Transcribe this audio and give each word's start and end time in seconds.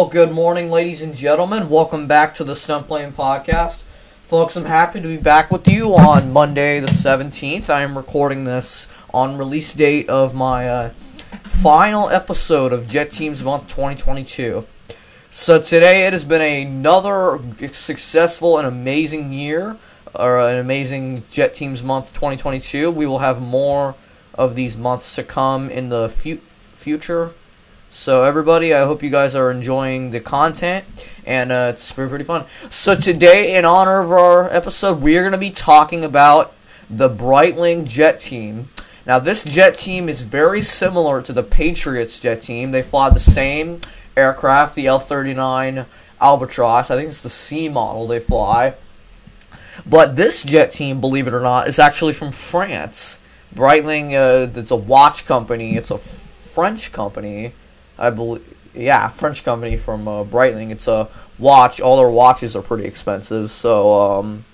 Well, 0.00 0.08
good 0.08 0.32
morning, 0.32 0.70
ladies 0.70 1.02
and 1.02 1.14
gentlemen. 1.14 1.68
Welcome 1.68 2.06
back 2.06 2.32
to 2.36 2.42
the 2.42 2.56
Stunt 2.56 2.86
Plane 2.88 3.12
Podcast. 3.12 3.82
Folks, 4.28 4.56
I'm 4.56 4.64
happy 4.64 4.98
to 4.98 5.06
be 5.06 5.18
back 5.18 5.50
with 5.50 5.68
you 5.68 5.94
on 5.94 6.32
Monday 6.32 6.80
the 6.80 6.86
17th. 6.86 7.68
I 7.68 7.82
am 7.82 7.98
recording 7.98 8.44
this 8.44 8.88
on 9.12 9.36
release 9.36 9.74
date 9.74 10.08
of 10.08 10.34
my 10.34 10.66
uh, 10.66 10.90
final 11.42 12.08
episode 12.08 12.72
of 12.72 12.88
Jet 12.88 13.10
Teams 13.10 13.44
Month 13.44 13.68
2022. 13.68 14.66
So 15.30 15.60
today 15.60 16.06
it 16.06 16.14
has 16.14 16.24
been 16.24 16.40
another 16.40 17.38
successful 17.70 18.56
and 18.56 18.66
amazing 18.66 19.34
year, 19.34 19.76
or 20.14 20.40
an 20.40 20.56
amazing 20.58 21.24
Jet 21.30 21.54
Teams 21.54 21.82
Month 21.82 22.14
2022. 22.14 22.90
We 22.90 23.04
will 23.04 23.18
have 23.18 23.42
more 23.42 23.96
of 24.32 24.56
these 24.56 24.78
months 24.78 25.14
to 25.16 25.22
come 25.22 25.68
in 25.68 25.90
the 25.90 26.08
fu- 26.08 26.40
future. 26.74 27.34
So 27.92 28.22
everybody, 28.22 28.72
I 28.72 28.84
hope 28.84 29.02
you 29.02 29.10
guys 29.10 29.34
are 29.34 29.50
enjoying 29.50 30.12
the 30.12 30.20
content, 30.20 30.84
and 31.26 31.50
uh, 31.50 31.72
it's 31.74 31.90
pretty, 31.90 32.08
pretty 32.08 32.24
fun. 32.24 32.44
So 32.68 32.94
today, 32.94 33.56
in 33.56 33.64
honor 33.64 34.00
of 34.00 34.12
our 34.12 34.48
episode, 34.48 35.02
we 35.02 35.18
are 35.18 35.22
going 35.22 35.32
to 35.32 35.38
be 35.38 35.50
talking 35.50 36.04
about 36.04 36.54
the 36.88 37.10
Breitling 37.10 37.88
jet 37.88 38.20
team. 38.20 38.68
Now, 39.06 39.18
this 39.18 39.42
jet 39.42 39.76
team 39.76 40.08
is 40.08 40.22
very 40.22 40.60
similar 40.60 41.20
to 41.20 41.32
the 41.32 41.42
Patriots 41.42 42.20
jet 42.20 42.42
team. 42.42 42.70
They 42.70 42.82
fly 42.82 43.10
the 43.10 43.18
same 43.18 43.80
aircraft, 44.16 44.76
the 44.76 44.86
L-39 44.86 45.84
Albatros. 46.20 46.92
I 46.92 46.96
think 46.96 47.08
it's 47.08 47.22
the 47.22 47.28
C 47.28 47.68
model 47.68 48.06
they 48.06 48.20
fly. 48.20 48.74
But 49.84 50.14
this 50.14 50.44
jet 50.44 50.70
team, 50.70 51.00
believe 51.00 51.26
it 51.26 51.34
or 51.34 51.40
not, 51.40 51.66
is 51.66 51.80
actually 51.80 52.12
from 52.12 52.30
France. 52.30 53.18
Breitling, 53.52 54.14
uh, 54.14 54.56
it's 54.56 54.70
a 54.70 54.76
watch 54.76 55.26
company. 55.26 55.74
It's 55.74 55.90
a 55.90 55.98
French 55.98 56.92
company 56.92 57.52
I 58.00 58.10
believe, 58.10 58.42
yeah, 58.74 59.08
French 59.10 59.44
company 59.44 59.76
from 59.76 60.08
uh, 60.08 60.24
Breitling. 60.24 60.70
It's 60.70 60.88
a 60.88 61.08
watch. 61.38 61.80
All 61.80 61.98
their 61.98 62.08
watches 62.08 62.56
are 62.56 62.62
pretty 62.62 62.86
expensive, 62.86 63.50
so 63.50 64.18
um, 64.18 64.44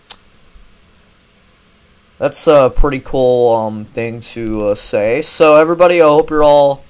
that's 2.18 2.46
a 2.48 2.72
pretty 2.74 2.98
cool 2.98 3.54
um, 3.54 3.84
thing 3.84 4.20
to 4.20 4.68
uh, 4.68 4.74
say. 4.74 5.22
So 5.22 5.54
everybody, 5.54 6.02
I 6.02 6.06
hope 6.06 6.30
you're 6.30 6.42
all 6.42 6.84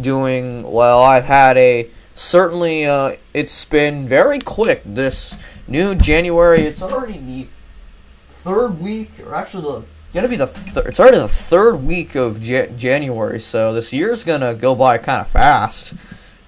doing 0.00 0.62
well. 0.62 1.02
I've 1.02 1.24
had 1.24 1.56
a 1.56 1.90
certainly. 2.14 2.86
Uh, 2.86 3.16
it's 3.34 3.64
been 3.64 4.06
very 4.06 4.38
quick. 4.38 4.82
This 4.84 5.36
new 5.66 5.94
January. 5.96 6.60
It's 6.62 6.82
already 6.82 7.18
the 7.18 7.46
third 8.28 8.80
week, 8.80 9.10
or 9.24 9.34
actually 9.34 9.62
the 9.64 9.95
gonna 10.16 10.28
be 10.28 10.36
the 10.36 10.50
it's 10.86 10.98
already 10.98 11.18
the 11.18 11.28
third 11.28 11.84
week 11.84 12.14
of 12.14 12.40
J- 12.40 12.72
January, 12.76 13.38
so 13.38 13.74
this 13.74 13.92
year's 13.92 14.24
gonna 14.24 14.54
go 14.54 14.74
by 14.74 14.96
kind 14.98 15.20
of 15.20 15.28
fast. 15.28 15.94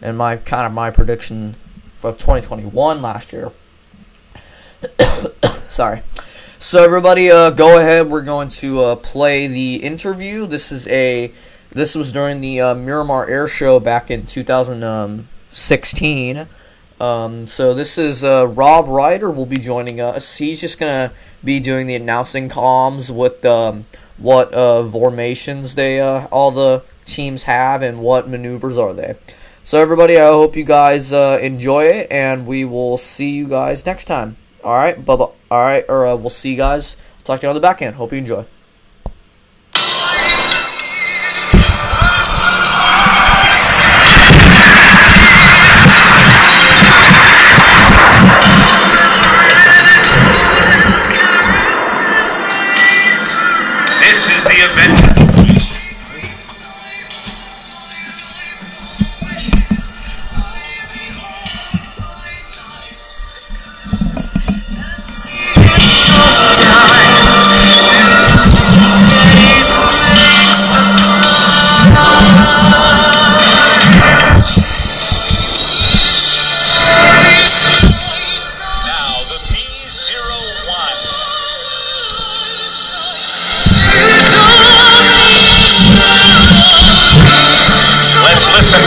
And 0.00 0.16
my 0.16 0.36
kind 0.36 0.64
of 0.66 0.72
my 0.72 0.90
prediction 0.90 1.56
of 2.02 2.16
2021 2.18 3.02
last 3.02 3.32
year. 3.32 3.52
Sorry. 5.68 6.02
So 6.58 6.82
everybody, 6.82 7.30
uh, 7.30 7.50
go 7.50 7.78
ahead. 7.78 8.08
We're 8.08 8.22
going 8.22 8.48
to 8.48 8.82
uh, 8.82 8.96
play 8.96 9.46
the 9.48 9.76
interview. 9.76 10.46
This 10.46 10.72
is 10.72 10.88
a 10.88 11.30
this 11.70 11.94
was 11.94 12.10
during 12.10 12.40
the 12.40 12.60
uh, 12.60 12.74
Miramar 12.74 13.28
Air 13.28 13.48
Show 13.48 13.80
back 13.80 14.10
in 14.10 14.24
2016. 14.24 16.46
Um, 17.00 17.46
so 17.46 17.74
this 17.74 17.96
is 17.96 18.24
uh, 18.24 18.48
Rob 18.48 18.86
Reider 18.86 19.34
will 19.34 19.46
be 19.46 19.58
joining 19.58 20.00
us. 20.00 20.36
He's 20.36 20.60
just 20.60 20.78
gonna 20.78 21.12
be 21.44 21.60
doing 21.60 21.86
the 21.86 21.94
announcing 21.94 22.48
comms 22.48 23.10
with 23.10 23.44
um, 23.44 23.86
what 24.16 24.52
uh, 24.52 24.88
formations 24.90 25.76
they 25.76 26.00
uh, 26.00 26.26
all 26.32 26.50
the 26.50 26.82
teams 27.06 27.44
have 27.44 27.82
and 27.82 28.00
what 28.00 28.28
maneuvers 28.28 28.76
are 28.76 28.92
they. 28.92 29.14
So 29.64 29.80
everybody, 29.80 30.18
I 30.18 30.26
hope 30.26 30.56
you 30.56 30.64
guys 30.64 31.12
uh, 31.12 31.38
enjoy 31.42 31.84
it, 31.84 32.10
and 32.10 32.46
we 32.46 32.64
will 32.64 32.96
see 32.96 33.30
you 33.30 33.46
guys 33.46 33.84
next 33.84 34.06
time. 34.06 34.36
All 34.64 34.74
right, 34.74 35.04
bye. 35.04 35.14
All 35.14 35.34
right, 35.50 35.84
or 35.88 36.06
uh, 36.06 36.16
we'll 36.16 36.30
see 36.30 36.52
you 36.52 36.56
guys. 36.56 36.96
talk 37.24 37.40
to 37.40 37.46
you 37.46 37.50
on 37.50 37.54
the 37.54 37.60
back 37.60 37.82
end. 37.82 37.96
Hope 37.96 38.12
you 38.12 38.18
enjoy. 38.18 38.46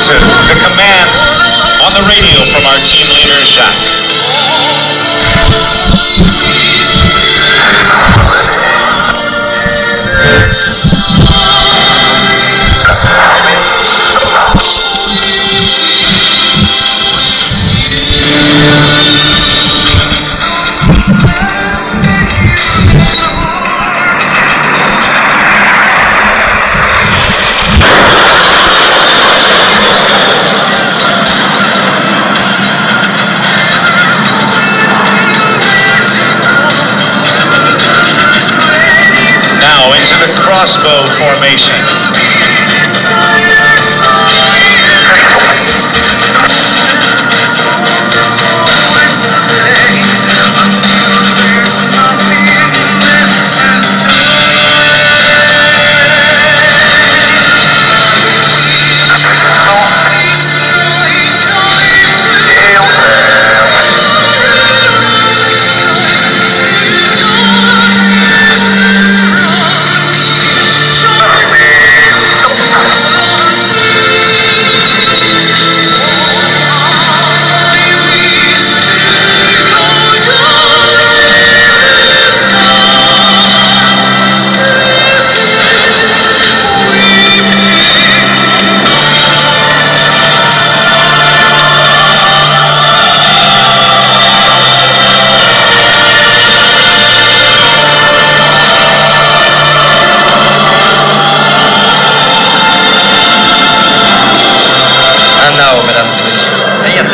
To 0.01 0.17
the 0.50 0.57
commands 0.66 1.22
on 1.85 1.94
the 1.94 2.01
radio 2.09 2.41
from 2.50 2.66
our 2.66 2.81
team 2.81 3.06
leader, 3.13 3.38
Jacques. 3.45 4.31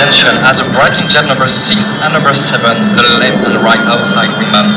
Attention 0.08 0.40
as 0.40 0.64
the 0.64 0.64
Breitling 0.72 1.12
jet 1.12 1.28
number 1.28 1.52
6 1.52 1.84
and 2.00 2.16
number 2.16 2.32
7, 2.32 2.64
the 2.96 3.04
left 3.20 3.44
and 3.44 3.60
right 3.60 3.84
outside 3.92 4.32
wingman, 4.40 4.72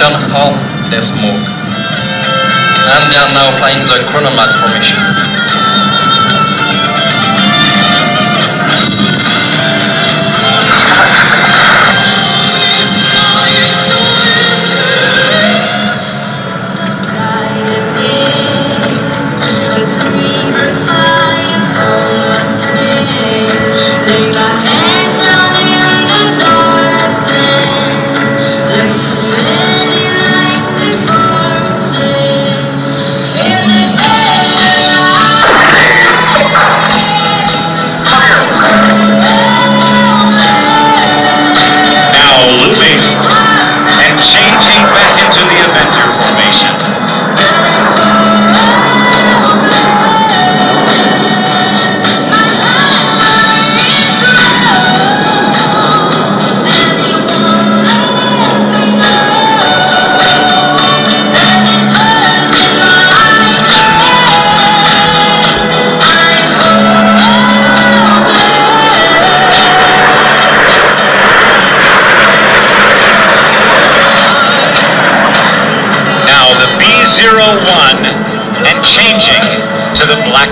turn 0.00 0.24
home 0.32 0.56
their 0.88 1.04
smoke. 1.04 1.36
And 1.36 3.02
they 3.12 3.20
are 3.20 3.28
now 3.36 3.52
flying 3.60 3.84
the 3.84 4.08
chronomat 4.08 4.48
formation. 4.56 4.96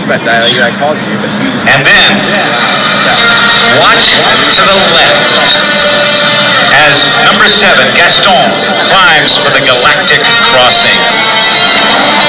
I 0.00 0.72
called 0.80 0.96
you. 1.04 1.16
But. 1.20 1.28
And 1.68 1.84
then, 1.84 2.12
watch 3.76 4.16
to 4.56 4.62
the 4.64 4.78
left 4.96 5.52
as 6.72 7.04
number 7.28 7.44
seven, 7.44 7.92
Gaston, 7.92 8.48
climbs 8.88 9.36
for 9.36 9.52
the 9.52 9.60
galactic 9.60 10.24
crossing. 10.48 12.21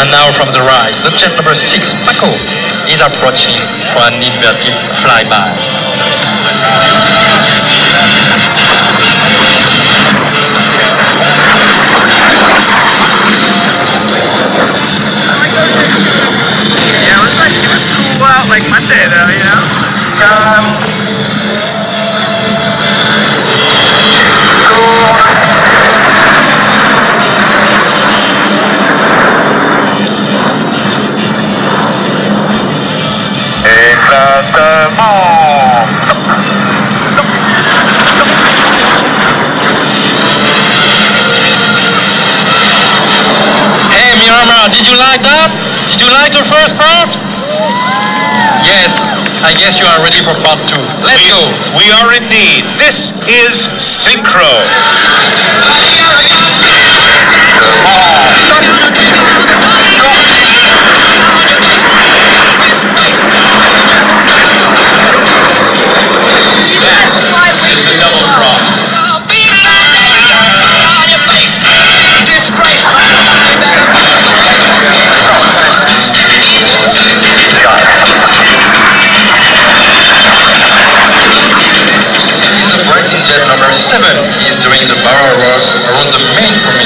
And 0.00 0.10
now 0.10 0.32
from 0.32 0.48
the 0.48 0.64
right, 0.64 0.96
the 1.04 1.12
jet 1.12 1.36
number 1.36 1.54
6, 1.54 1.92
Paco, 2.08 2.32
is 2.88 3.04
approaching 3.04 3.60
for 3.92 4.00
an 4.08 4.24
inverted 4.24 4.72
flyby. 5.04 7.19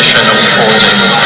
edition 0.05 0.29
of 0.29 1.19
14. 1.19 1.24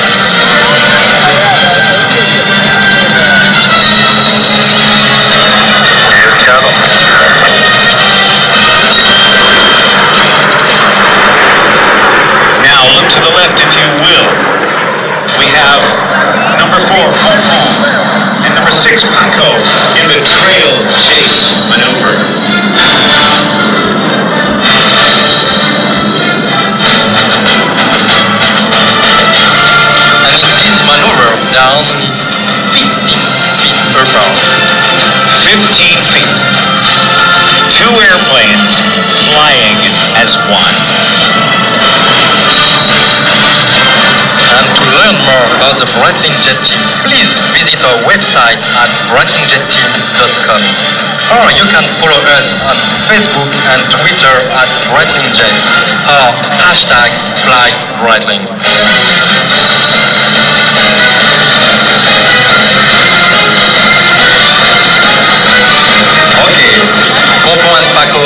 Down 31.58 31.82
15 32.70 32.86
feet 33.58 33.78
per 33.90 34.06
pound. 34.14 34.38
15 35.42 35.58
feet. 36.14 36.30
Two 37.74 37.90
airplanes 37.98 38.78
flying 39.26 39.82
as 40.22 40.38
one. 40.46 40.78
And 44.38 44.66
to 44.70 44.84
learn 45.02 45.18
more 45.26 45.46
about 45.58 45.74
the 45.82 45.90
Breitling 45.98 46.38
Jet 46.46 46.62
Team, 46.62 46.78
please 47.02 47.34
visit 47.58 47.82
our 47.82 47.98
website 48.06 48.62
at 48.78 48.90
breitlingjetteam.com. 49.10 50.62
Or 50.62 51.46
you 51.58 51.66
can 51.74 51.82
follow 51.98 52.22
us 52.38 52.54
on 52.70 52.78
Facebook 53.10 53.50
and 53.74 53.82
Twitter 53.98 54.36
at 54.54 54.70
Breitling 54.94 55.26
Jet 55.34 55.58
or 56.06 56.38
hashtag 56.62 57.10
Fly 57.42 57.74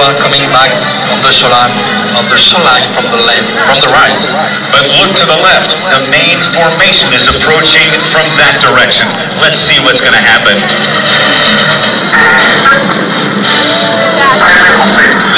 are 0.02 0.18
coming 0.18 0.42
back 0.50 0.74
on 1.14 1.22
the 1.22 1.30
shoreline, 1.30 1.70
on 2.18 2.26
the 2.26 2.38
shoreline 2.38 2.90
from 2.90 3.06
the 3.14 3.22
left, 3.22 3.46
from 3.70 3.78
the 3.78 3.90
right. 3.94 4.18
But 4.74 4.90
look 4.98 5.14
to 5.22 5.26
the 5.30 5.38
left. 5.38 5.78
The 5.94 6.02
main 6.10 6.42
formation 6.50 7.14
is 7.14 7.30
approaching 7.30 7.86
from 8.10 8.26
that 8.34 8.58
direction. 8.58 9.06
Let's 9.38 9.62
see 9.62 9.78
what's 9.78 10.02
going 10.02 10.16
to 10.18 10.24
happen. 10.26 10.58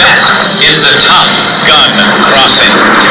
That 0.01 0.21
is 0.65 0.81
the 0.81 0.97
Top 0.97 1.29
Gun 1.69 1.93
crossing. 2.25 3.04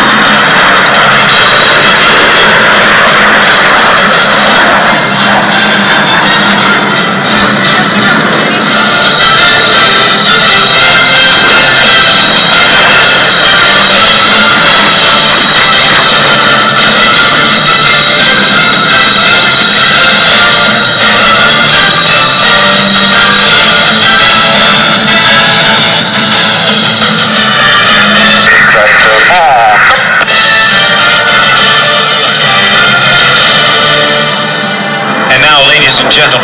Now, 36.15 36.42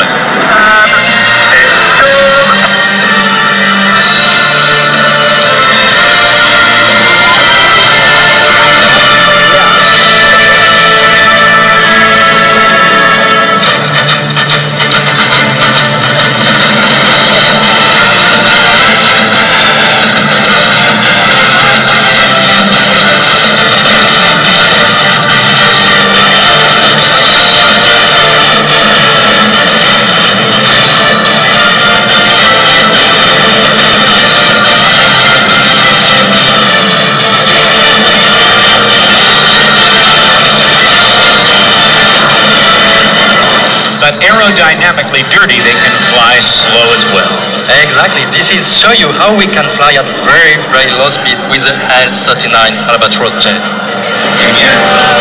how 49.29 49.37
we 49.37 49.45
can 49.45 49.69
fly 49.77 49.93
at 49.93 50.09
very, 50.25 50.57
very 50.73 50.89
low 50.97 51.05
speed 51.13 51.37
with 51.53 51.61
the 51.61 51.69
L39 51.69 52.49
Albatros 52.89 53.37
jet. 53.37 53.61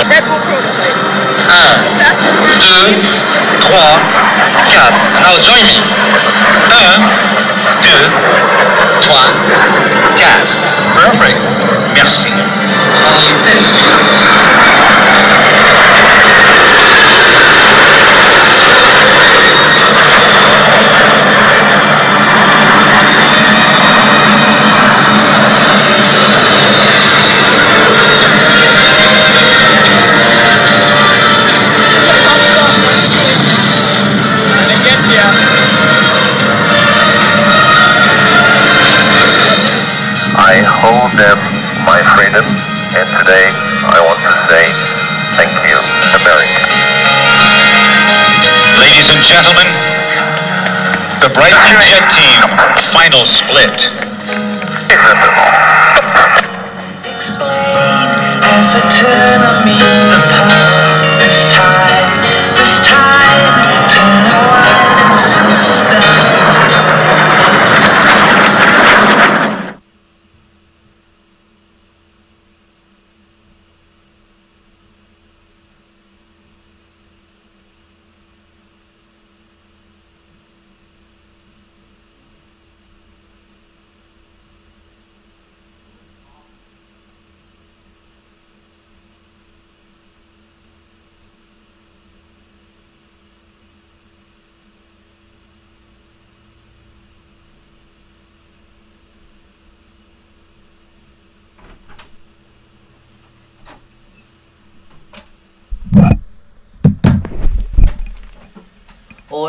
Red 0.08 0.24
Bull 0.24 0.40
prototype. 0.48 0.96
1, 1.52 1.76
2, 2.16 2.56
3, 2.56 3.04
4. 3.68 3.76
Now 5.20 5.36
join 5.44 5.60
me. 5.68 5.84
1, 6.72 7.04
2, 7.84 7.84
3, 7.84 8.08
4. 9.04 9.28
Perfect. 10.96 11.44
merci. 11.92 12.32
I 58.70 58.80
turn 58.90 59.64
me 59.64 59.78
the 59.80 60.20
power 60.28 61.16
this 61.18 61.44
time, 61.56 62.20
this 62.54 62.76
time 62.86 63.88
turn 63.88 64.26
around 64.28 65.08
and 65.08 65.16
senses 65.16 65.80
down. 65.82 66.48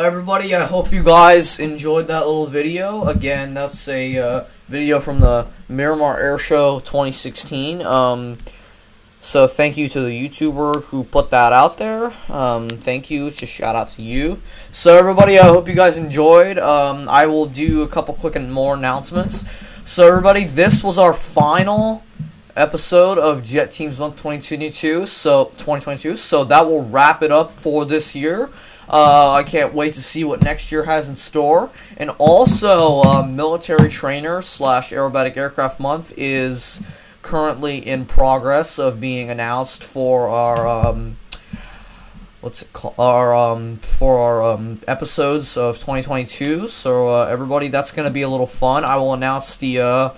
Everybody, 0.02 0.56
I 0.56 0.66
hope 0.66 0.94
you 0.94 1.04
guys 1.04 1.60
enjoyed 1.60 2.08
that 2.08 2.26
little 2.26 2.46
video. 2.46 3.04
Again, 3.04 3.54
that's 3.54 3.86
a 3.90 4.18
uh, 4.18 4.44
video 4.70 5.02
from 5.02 5.20
the 5.20 5.48
Miramar 5.68 6.18
Air 6.18 6.38
Show 6.38 6.80
2016. 6.80 7.82
Um, 7.82 8.38
so 9.20 9.46
thank 9.46 9.76
you 9.76 9.90
to 9.90 10.00
the 10.00 10.10
YouTuber 10.10 10.86
who 10.86 11.04
put 11.04 11.32
that 11.32 11.52
out 11.52 11.78
there. 11.80 12.14
Um, 12.30 12.70
thank 12.70 13.12
you. 13.12 13.30
Just 13.30 13.52
shout 13.52 13.76
out 13.76 13.90
to 13.90 14.02
you. 14.02 14.42
So 14.72 14.98
everybody, 14.98 15.38
I 15.38 15.44
hope 15.44 15.68
you 15.68 15.76
guys 15.76 15.98
enjoyed. 15.98 16.58
Um, 16.58 17.10
I 17.10 17.26
will 17.26 17.46
do 17.46 17.84
a 17.84 17.88
couple 17.88 18.14
quick 18.14 18.38
and 18.38 18.54
more 18.54 18.76
announcements. 18.76 19.44
So 19.84 20.08
everybody, 20.08 20.46
this 20.46 20.82
was 20.82 20.98
our 20.98 21.14
final 21.14 22.04
episode 22.56 23.18
of 23.18 23.44
Jet 23.44 23.72
Teams 23.72 24.00
122. 24.00 25.08
So 25.08 25.46
2022. 25.46 26.16
So 26.16 26.46
that 26.46 26.66
will 26.66 26.86
wrap 26.86 27.22
it 27.22 27.34
up 27.34 27.52
for 27.52 27.84
this 27.84 28.16
year. 28.16 28.50
Uh, 28.90 29.34
I 29.34 29.44
can't 29.44 29.74
wait 29.74 29.94
to 29.94 30.02
see 30.02 30.24
what 30.24 30.42
next 30.42 30.72
year 30.72 30.86
has 30.86 31.08
in 31.08 31.16
store. 31.16 31.70
And 31.98 32.10
also, 32.18 33.02
uh, 33.02 33.24
military 33.24 33.90
trainer 33.90 34.42
slash 34.42 34.92
aerobatic 34.92 35.38
aircraft 35.38 35.80
month 35.80 36.12
is 36.18 36.82
currently 37.22 37.78
in 37.78 38.06
progress 38.06 38.80
of 38.80 39.00
being 39.00 39.30
announced 39.30 39.84
for 39.84 40.30
our 40.30 40.68
um, 40.68 41.18
what's 42.42 42.62
it 42.62 42.74
called? 42.74 42.96
Our 42.98 43.36
um, 43.36 43.78
for 43.78 44.20
our 44.20 44.54
um, 44.54 44.82
episodes 44.88 45.58
of 45.58 45.76
2022. 45.76 46.68
So 46.68 47.10
uh, 47.10 47.26
everybody, 47.26 47.68
that's 47.68 47.92
going 47.92 48.08
to 48.08 48.14
be 48.14 48.22
a 48.22 48.30
little 48.30 48.48
fun. 48.48 48.84
I 48.84 48.96
will 48.96 49.14
announce 49.14 49.58
the 49.58 49.82
uh, 49.82 50.10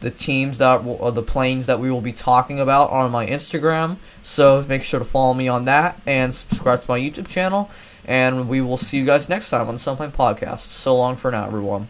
the 0.00 0.10
teams 0.10 0.58
that 0.58 0.84
will, 0.84 1.10
the 1.12 1.22
planes 1.22 1.66
that 1.66 1.78
we 1.78 1.90
will 1.90 2.00
be 2.00 2.12
talking 2.12 2.60
about 2.60 2.90
on 2.90 3.10
my 3.10 3.26
Instagram. 3.26 3.96
So 4.22 4.64
make 4.68 4.82
sure 4.82 4.98
to 4.98 5.04
follow 5.04 5.34
me 5.34 5.48
on 5.48 5.64
that 5.66 6.00
and 6.06 6.34
subscribe 6.34 6.82
to 6.82 6.90
my 6.90 6.98
YouTube 6.98 7.28
channel. 7.28 7.70
And 8.04 8.48
we 8.48 8.60
will 8.60 8.76
see 8.76 8.98
you 8.98 9.06
guys 9.06 9.28
next 9.28 9.50
time 9.50 9.68
on 9.68 9.74
the 9.74 9.80
Stunt 9.80 9.98
Plane 9.98 10.10
Podcast. 10.10 10.60
So 10.60 10.96
long 10.96 11.16
for 11.16 11.30
now, 11.30 11.46
everyone. 11.46 11.88